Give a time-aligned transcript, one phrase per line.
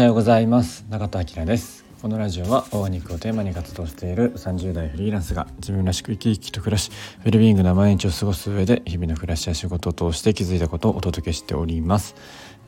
[0.00, 0.86] はようございます。
[0.88, 1.84] 中田明です。
[2.00, 6.90] このラジオはオー肉をテーマに活動している30代フリーランスが自分らしく生き生きと暮らし
[7.26, 12.14] ウェルビーイングな毎日を過ごす上で日々の暮らしや仕事を通して気づいたことをお届けしております、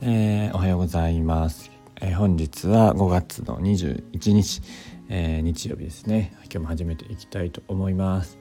[0.03, 4.61] えー、おはようございます、えー、本日は5月の21日、
[5.09, 6.35] えー、日曜日ですね。
[6.43, 8.37] 今日も始めていきたいと思います、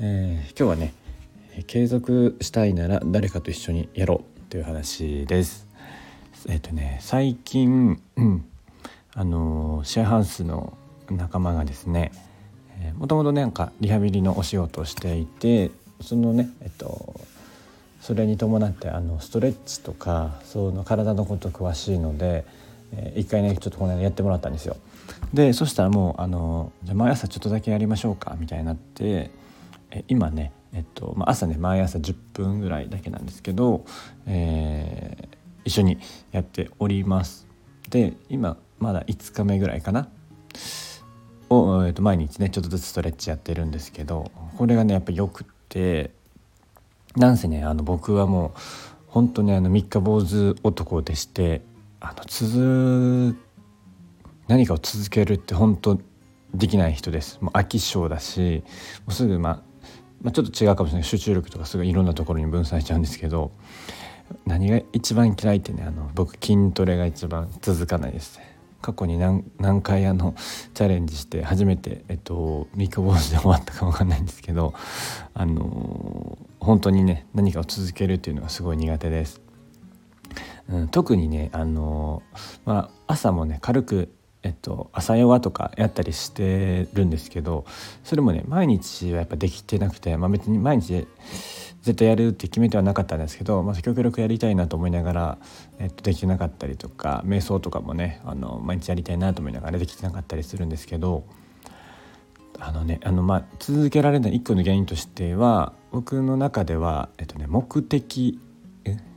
[0.00, 0.92] え今日はね
[1.68, 5.73] 継続したいなら誰かと一緒にやろうという話です。
[6.48, 8.44] えっ、とね最近、うん、
[9.14, 10.76] あのシェアハウスの
[11.10, 12.12] 仲間がですね
[12.98, 15.70] もともとなんかリハビリのお仕事をしていて
[16.00, 17.20] そのねえっと
[18.00, 22.44] それに伴ってあのストレッチとかその体のこと詳しいので、
[22.92, 24.76] えー、一回ねちょっとこの間やってもらったんですよ。
[25.32, 29.30] でそしたらもうあのじゃ毎朝ちょっとだけやりましょうかみたいになって
[29.90, 33.84] え今ねえっとまあ、朝ね毎朝10分ぐらいだけなんですけど、
[34.26, 35.28] え、
[35.64, 35.98] 一緒に
[36.32, 37.46] やっております。
[37.90, 40.08] で今まだ5日目ぐらいかな。
[41.50, 46.10] を、えー、と毎日ねちょっとずつストレッチやってるんですけどこれがねやっぱよくって
[47.16, 48.60] なんせねあの僕はもう
[49.08, 51.62] 本当にあの三日坊主男でして
[52.00, 53.36] あの続
[54.48, 56.00] 何かを続けるって本当
[56.54, 57.38] できない人です。
[57.40, 58.62] もう飽き性だし
[59.06, 59.74] もうすぐまあ
[60.22, 61.04] まあ、ちょっと違うかもしれない。
[61.04, 63.52] 集中力とかすごいいろんなところに分散しちゃうんですけど
[64.46, 68.40] 何が一番嫌いってねあの僕筋トレが一番続かないです
[68.84, 70.34] 過去に何何回あの
[70.74, 74.74] チャレンジして初めて、えっと、三日坊主で終わったか分かんないんですけど
[75.32, 79.40] あの本当にね何かを続けるっていうのがすごい苦手です。
[80.68, 82.22] うん、特にねあの、
[82.64, 84.08] まあ、朝もね軽く
[84.44, 87.64] えっと、朝ヨガとかやったりしてるんですけど
[88.04, 91.08] それもね毎日はやっぱできてなくて、まあ、別に毎日
[91.80, 95.38] 絶対やるって決めてはなかったんですけど、まあ、極力やりたいなと思いながら、
[95.78, 101.24] えっと、できてなかったりとか瞑想とかもねあの毎日やりたいなと思いながらできてなかったりするんですけど
[102.58, 108.40] あのねあの、まあ、続けられない一個の原因としては僕の中では、えっとね、目的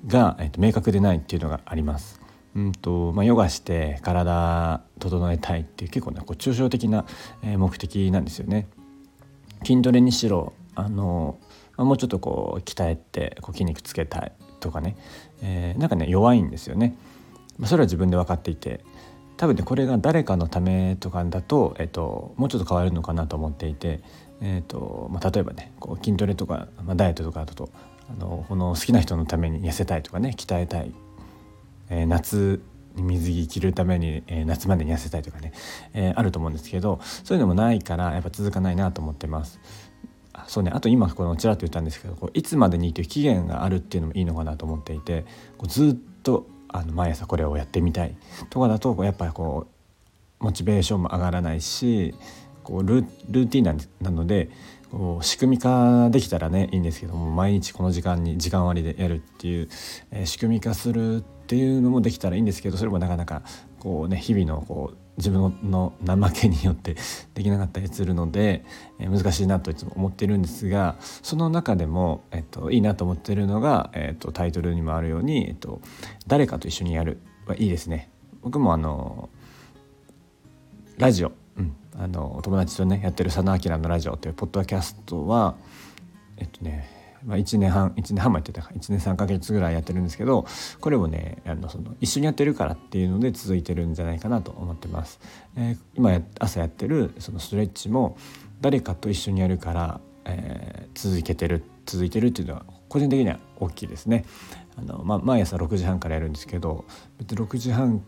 [0.08, 2.17] が、えっと、明確でないっていうのがあります。
[2.58, 7.06] うんとまあ、ヨガして体整えたいっていう結構ねこう抽象的な
[7.44, 8.68] 目的なんですよね。
[9.64, 11.38] 筋トレにしろあの
[11.78, 14.98] あ、もうちょっとこう鍛えてこう筋肉つけたいとかね、
[15.44, 16.96] えー、なんかね弱いんですよね。
[17.60, 18.84] まあ、それは自分で分かっていて
[19.38, 24.02] 多分ねこれが誰かのためとかだと,、えっともうちょっと変わるのかなと思っていて、
[24.42, 27.70] えっとまあ、例えばねこう筋トレとか、まあ、ダイエットとかだと
[28.10, 30.92] あのこの好きな人のために痩せたいとかね鍛えたい、
[31.90, 32.62] えー、夏
[32.96, 35.54] に水着着るために、えー、夏までに痩せたいとかね、
[35.94, 39.60] えー、あると思うんですけどそういうのもないからやっぱ続かないなと思ってます。
[40.48, 45.26] そうねあと今このちらっと言ったんですけどこういつまでにという期限があるっていうのもいいのかなと思っていて
[45.58, 48.16] こうずっとあの毎朝これをやってみたい
[48.50, 49.68] とかだとやっぱりこ
[50.40, 52.14] うモチベーションも上がらないし
[52.64, 53.64] こうルーティン
[54.02, 54.50] なので
[54.92, 59.70] こう仕組み化できたらねいいんですけども毎日この時間に時間割でやるっていう、
[60.12, 63.42] えー、仕組み化するっていうのもできたらいいんですけどそれもなかなか
[63.80, 66.98] こうね日々のこう自分の怠けによって
[67.36, 68.66] できなかったりするので、
[69.00, 75.80] えー、難しいなといつも思ってるんですがその中でも、えっと、いいなと思ってるのが、えっと、タイトルにもあるように、えっと、
[76.28, 78.10] 誰かと一緒にやるはいいですね。
[78.42, 79.30] 僕もあの
[80.98, 85.56] ラジオ、うん、あの友達とねやってる「佐野明のラジオ」というポッドキャストは
[86.36, 90.46] えっとねまあ、1年半1年半もやってたか1年3ヶ月ぐらいやってるんですけど
[90.80, 95.20] これもねあのその一緒にやってるからっていうので続いてるんじゃないかなと思ってます。
[95.56, 98.18] えー、今朝やってるそのストレッチも
[98.62, 104.26] 誰かと一緒にやるから、えー、続けてる続いてるっていうのは個人的には大きいですね。
[104.78, 106.86] あのまあ、毎朝6時半からやるんですけど
[107.18, 108.04] 別に6時半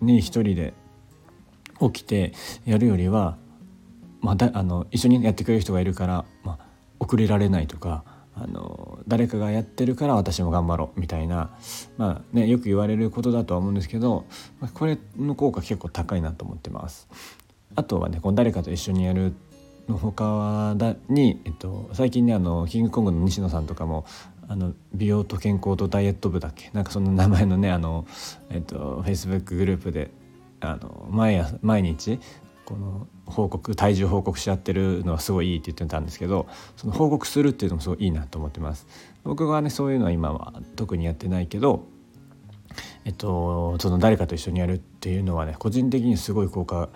[0.00, 0.74] に一人で
[1.80, 2.32] 起きて
[2.66, 3.38] やるよりは、
[4.20, 6.67] まあ、だあの一緒にやってくれる人がいるから、まあ、
[7.08, 8.04] 遅れられないとか
[8.34, 11.50] あの誰かがやってるから私も頑張ろうみたいな、
[11.96, 14.26] まあね、よく言われることだとは思うんですけど
[14.74, 17.08] これの効果結構高いなと思ってます。
[17.74, 19.32] あとはねこの誰かと一緒にやる
[19.88, 24.04] の他だに、えっと、最近ねあのキングコングの西野さんとかも
[24.48, 26.70] あの美容と健康とダイエット部だっけ？
[26.74, 28.06] なんかそんな名前のねあの、
[28.50, 30.10] えっと、フェイスブックグループで
[30.60, 32.20] あの毎毎日
[32.68, 38.86] この報告体重報告し合ってるのはすごいいいって言ってたんですけどその報告するっていうのもすごいいいなと思ってます。
[39.24, 41.86] 僕はねそういうのは今は特にやってないけど
[43.06, 46.90] えっとその誰かと一緒にやるっていうのはね個人的にすごい効果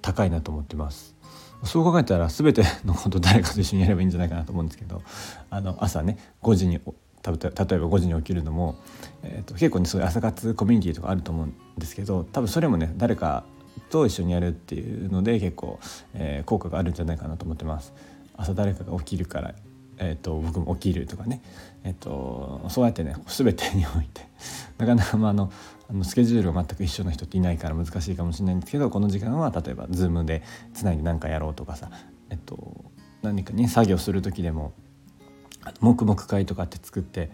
[0.00, 1.16] 高いなと思ってます。
[1.64, 5.02] そう考えたら全てのこと誰かと一緒にやればいいんじゃないかなと思うんですけど
[5.50, 6.84] あの朝ね5時に例え
[7.22, 8.76] ば5時に起きるのも、
[9.24, 13.44] えーと、結構ねそういう朝活コミュニティとかあると思うんですけど多分それもね誰か
[13.90, 15.78] と一緒にやるっていうので結構、
[16.14, 17.92] えー、効果があるんじゃないかなと思ってます。
[18.36, 19.54] 朝誰かが起きるから
[20.00, 21.42] えーと、僕も起きるとかね、
[21.84, 24.22] えーと、そうやってね全てにおいて
[24.78, 25.52] なかなか、まあ、あの
[25.88, 30.42] あのスケジュールが全く一緒の人っていないから難しいかもしれないんですけどこの時間は例えば Zoom で
[30.72, 31.90] つないで何かやろうとかさ、
[32.30, 32.84] えっと、
[33.22, 34.72] 何か、ね、作業する時でも
[35.80, 37.30] 黙々会とかって作って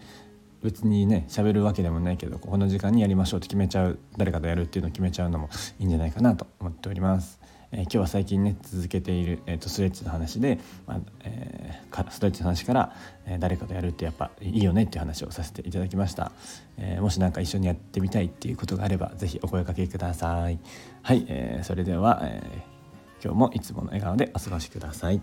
[0.63, 5.49] 別にね喋るわけでもないけどこの時間にやりましょうって決めちゃう誰かとやるっていうのを決めちゃうのも
[5.79, 7.39] いいんじゃないかなと思っております。
[7.71, 12.95] えー、今日は最近ね続けている、えーと、ストレッチの話で、まあえー、ストレッチの話から、
[13.25, 16.31] えー、誰かとやるってやっぱいいよねっていう話をさせていただきました、
[16.77, 20.59] えー、もし何か一緒にやってみたいっていうことがあれば是非お声かけください
[21.01, 25.21] はい、えー、それでは、えー、今日もいつもの笑顔でお過ごしください。